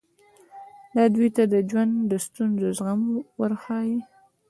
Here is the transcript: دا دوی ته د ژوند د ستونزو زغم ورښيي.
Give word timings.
دا 0.95 1.03
دوی 1.15 1.29
ته 1.35 1.43
د 1.53 1.55
ژوند 1.69 1.93
د 2.11 2.13
ستونزو 2.25 2.67
زغم 2.77 3.01
ورښيي. 3.39 3.97